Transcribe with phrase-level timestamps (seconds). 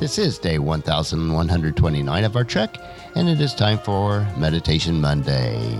[0.00, 2.78] This is day 1129 of our trek,
[3.16, 5.78] and it is time for Meditation Monday.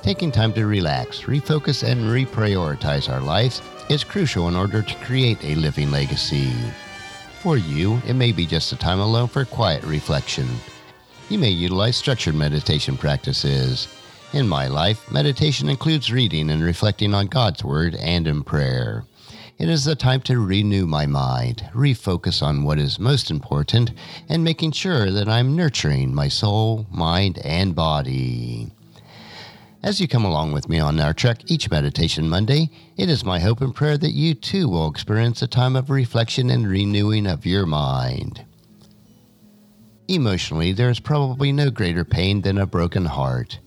[0.00, 3.60] Taking time to relax, refocus, and reprioritize our lives
[3.90, 6.52] is crucial in order to create a living legacy.
[7.40, 10.46] For you, it may be just a time alone for quiet reflection.
[11.28, 13.88] You may utilize structured meditation practices.
[14.32, 19.04] In my life, meditation includes reading and reflecting on God's Word and in prayer.
[19.62, 23.92] It is the time to renew my mind, refocus on what is most important,
[24.28, 28.72] and making sure that I'm nurturing my soul, mind, and body.
[29.80, 33.38] As you come along with me on our trek each Meditation Monday, it is my
[33.38, 37.46] hope and prayer that you too will experience a time of reflection and renewing of
[37.46, 38.44] your mind.
[40.08, 43.60] Emotionally, there is probably no greater pain than a broken heart.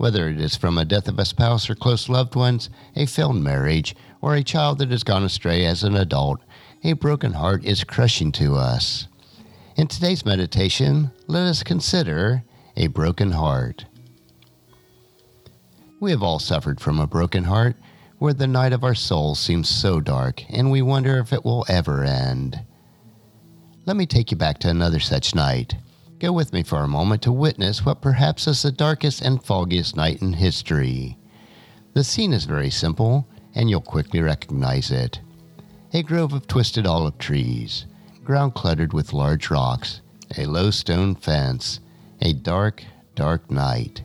[0.00, 3.36] Whether it is from a death of a spouse or close loved ones, a failed
[3.36, 6.40] marriage, or a child that has gone astray as an adult,
[6.82, 9.08] a broken heart is crushing to us.
[9.76, 12.44] In today's meditation, let us consider
[12.78, 13.84] a broken heart.
[16.00, 17.76] We have all suffered from a broken heart,
[18.16, 21.66] where the night of our soul seems so dark and we wonder if it will
[21.68, 22.58] ever end.
[23.84, 25.74] Let me take you back to another such night.
[26.20, 29.96] Go with me for a moment to witness what perhaps is the darkest and foggiest
[29.96, 31.16] night in history.
[31.94, 35.18] The scene is very simple and you'll quickly recognize it.
[35.94, 37.86] A grove of twisted olive trees,
[38.22, 40.02] ground cluttered with large rocks,
[40.36, 41.80] a low stone fence,
[42.20, 44.02] a dark, dark night.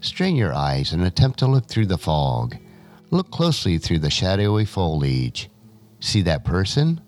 [0.00, 2.56] Strain your eyes and attempt to look through the fog.
[3.10, 5.50] Look closely through the shadowy foliage.
[5.98, 7.00] See that person?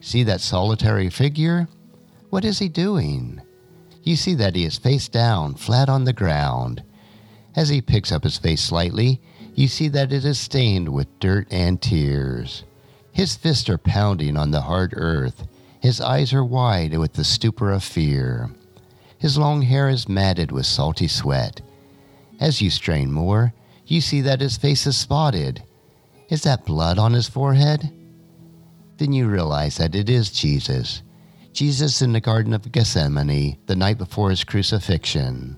[0.00, 1.68] See that solitary figure?
[2.30, 3.42] What is he doing?
[4.04, 6.82] You see that he is face down, flat on the ground.
[7.56, 9.20] As he picks up his face slightly,
[9.54, 12.64] you see that it is stained with dirt and tears.
[13.12, 15.46] His fists are pounding on the hard earth.
[15.80, 18.50] His eyes are wide with the stupor of fear.
[19.18, 21.62] His long hair is matted with salty sweat.
[22.38, 23.54] As you strain more,
[23.86, 25.62] you see that his face is spotted.
[26.28, 27.90] Is that blood on his forehead?
[28.98, 31.02] Then you realize that it is Jesus.
[31.54, 35.56] Jesus in the Garden of Gethsemane the night before his crucifixion.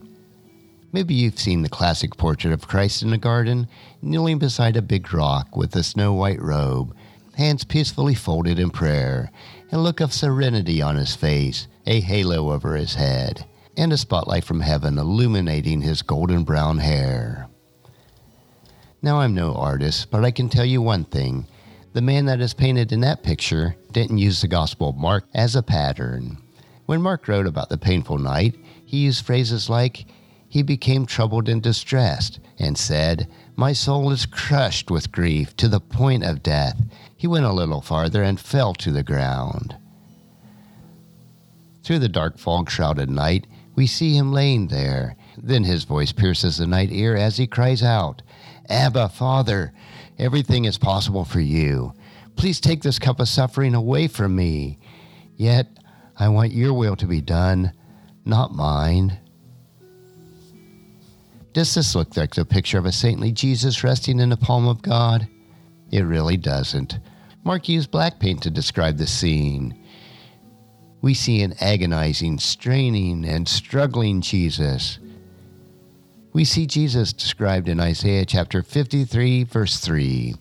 [0.92, 3.66] Maybe you've seen the classic portrait of Christ in the garden,
[4.02, 6.94] kneeling beside a big rock with a snow white robe,
[7.38, 9.30] hands peacefully folded in prayer,
[9.72, 14.44] a look of serenity on his face, a halo over his head, and a spotlight
[14.44, 17.48] from heaven illuminating his golden brown hair.
[19.00, 21.46] Now, I'm no artist, but I can tell you one thing.
[21.96, 25.56] The man that is painted in that picture didn't use the Gospel of Mark as
[25.56, 26.36] a pattern.
[26.84, 30.04] When Mark wrote about the painful night, he used phrases like,
[30.46, 35.80] he became troubled and distressed, and said, My soul is crushed with grief to the
[35.80, 36.78] point of death.
[37.16, 39.74] He went a little farther and fell to the ground.
[41.82, 45.16] Through the dark fog shrouded night, we see him laying there.
[45.38, 48.20] Then his voice pierces the night ear as he cries out,
[48.68, 49.72] Abba, Father,
[50.18, 51.92] everything is possible for you.
[52.36, 54.78] Please take this cup of suffering away from me.
[55.36, 55.66] Yet
[56.18, 57.72] I want your will to be done,
[58.24, 59.18] not mine.
[61.52, 64.82] Does this look like the picture of a saintly Jesus resting in the palm of
[64.82, 65.26] God?
[65.90, 66.98] It really doesn't.
[67.44, 69.82] Mark used black paint to describe the scene.
[71.00, 74.98] We see an agonizing, straining, and struggling Jesus.
[76.36, 80.34] We see Jesus described in Isaiah chapter 53, verse 3.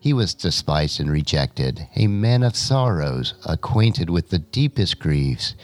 [0.00, 5.54] He was despised and rejected, a man of sorrows, acquainted with the deepest griefs.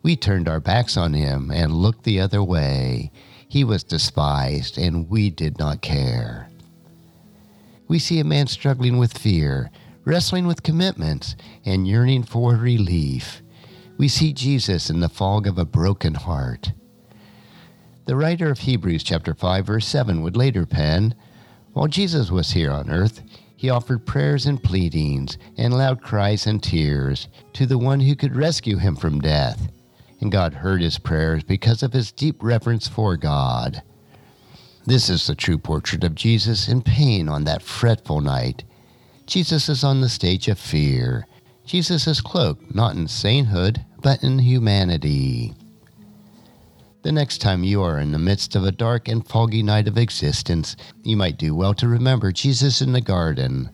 [0.00, 3.10] We turned our backs on him and looked the other way.
[3.48, 6.48] He was despised, and we did not care.
[7.88, 9.72] We see a man struggling with fear,
[10.04, 11.34] wrestling with commitments,
[11.64, 13.42] and yearning for relief.
[13.98, 16.70] We see Jesus in the fog of a broken heart.
[18.06, 21.14] The writer of Hebrews chapter 5 verse 7 would later pen,
[21.72, 23.22] while Jesus was here on earth,
[23.56, 28.36] he offered prayers and pleadings and loud cries and tears to the one who could
[28.36, 29.70] rescue him from death
[30.20, 33.82] and God heard his prayers because of his deep reverence for God.
[34.84, 38.64] This is the true portrait of Jesus in pain on that fretful night.
[39.26, 41.26] Jesus is on the stage of fear.
[41.64, 45.54] Jesus is cloaked not in sainthood, but in humanity.
[47.06, 49.96] The next time you are in the midst of a dark and foggy night of
[49.96, 50.74] existence,
[51.04, 53.70] you might do well to remember Jesus in the garden.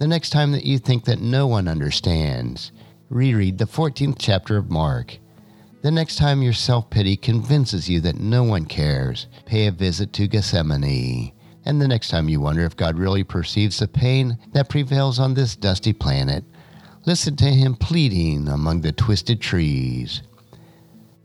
[0.00, 2.72] The next time that you think that no one understands,
[3.08, 5.18] reread the 14th chapter of Mark.
[5.82, 10.12] The next time your self pity convinces you that no one cares, pay a visit
[10.14, 11.32] to Gethsemane.
[11.64, 15.34] And the next time you wonder if God really perceives the pain that prevails on
[15.34, 16.42] this dusty planet,
[17.06, 20.22] listen to Him pleading among the twisted trees.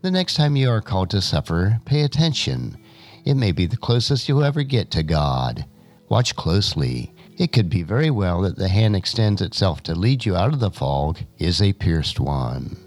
[0.02, 2.78] The next time you are called to suffer, pay attention.
[3.26, 5.66] It may be the closest you'll ever get to God.
[6.08, 7.12] Watch closely.
[7.36, 10.60] It could be very well that the hand extends itself to lead you out of
[10.60, 12.78] the fog is a pierced one.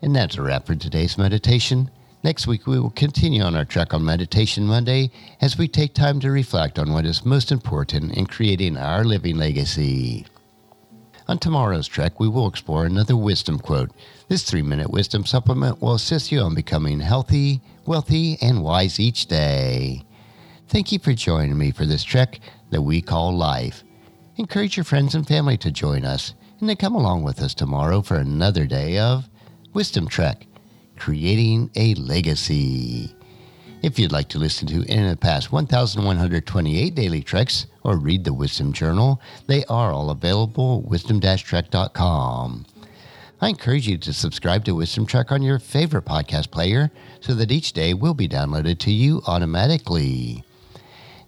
[0.00, 1.90] And that's a wrap for today's meditation.
[2.22, 5.10] Next week, we will continue on our trek on Meditation Monday
[5.40, 9.36] as we take time to reflect on what is most important in creating our living
[9.36, 10.24] legacy.
[11.28, 13.90] On tomorrow's trek, we will explore another wisdom quote.
[14.28, 19.26] This three minute wisdom supplement will assist you on becoming healthy, wealthy, and wise each
[19.26, 20.02] day.
[20.68, 22.40] Thank you for joining me for this trek
[22.70, 23.84] that we call life.
[24.36, 28.02] Encourage your friends and family to join us and to come along with us tomorrow
[28.02, 29.28] for another day of
[29.74, 30.46] Wisdom Trek
[30.96, 33.14] Creating a Legacy.
[33.82, 38.22] If you'd like to listen to any of the past 1,128 daily treks or read
[38.22, 42.66] the Wisdom Journal, they are all available at wisdom-trek.com.
[43.40, 47.50] I encourage you to subscribe to Wisdom Trek on your favorite podcast player so that
[47.50, 50.44] each day will be downloaded to you automatically.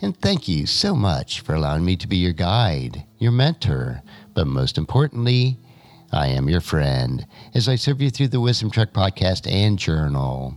[0.01, 4.01] And thank you so much for allowing me to be your guide, your mentor,
[4.33, 5.59] but most importantly,
[6.13, 10.57] I am your friend as I serve you through the Wisdom Trek podcast and journal.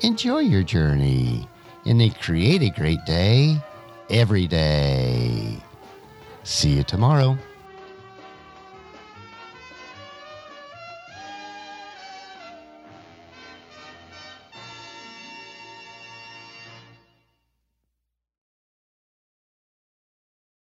[0.00, 1.48] Enjoy your journey
[1.86, 3.56] and then create a great day
[4.10, 5.56] every day.
[6.42, 7.38] See you tomorrow.